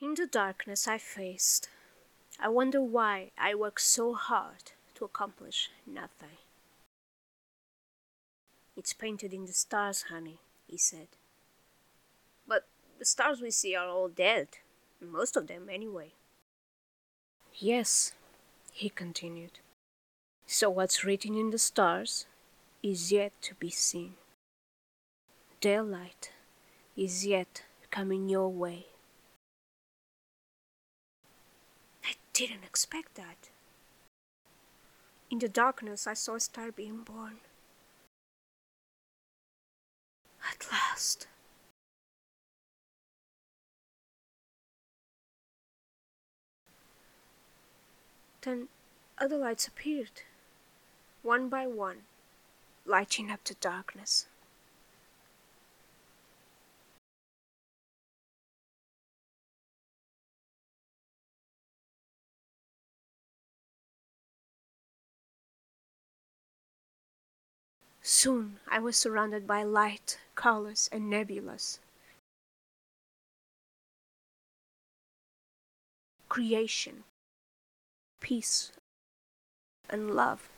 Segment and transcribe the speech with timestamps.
[0.00, 1.68] In the darkness I faced,
[2.38, 6.38] I wonder why I work so hard to accomplish nothing.
[8.76, 10.38] It's painted in the stars, honey,
[10.68, 11.08] he said.
[12.46, 12.66] But
[13.00, 14.48] the stars we see are all dead,
[15.00, 16.12] most of them anyway.
[17.54, 18.12] Yes,
[18.72, 19.58] he continued.
[20.46, 22.26] So what's written in the stars
[22.84, 24.14] is yet to be seen.
[25.60, 26.30] Daylight
[26.96, 28.86] is yet coming your way.
[32.04, 33.50] I didn't expect that.
[35.28, 37.38] In the darkness, I saw a star being born.
[40.52, 41.26] At last.
[48.42, 48.68] Then
[49.18, 50.22] other lights appeared,
[51.24, 52.02] one by one,
[52.86, 54.26] lighting up the darkness.
[68.10, 71.78] Soon I was surrounded by light, colors, and nebulas.
[76.30, 77.04] Creation,
[78.20, 78.72] peace,
[79.90, 80.48] and love.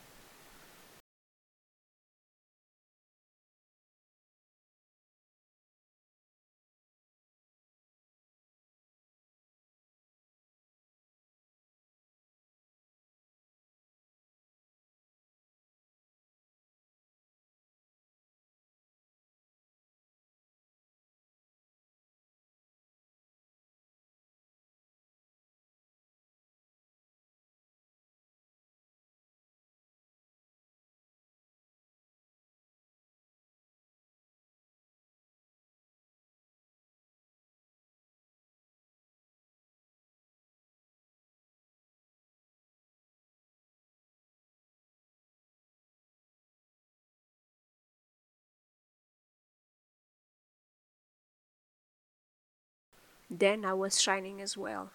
[53.33, 54.91] Then I was shining as well,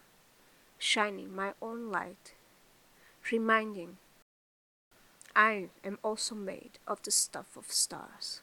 [0.78, 2.34] shining my own light,
[3.32, 3.96] reminding
[5.34, 8.42] I am also made of the stuff of stars.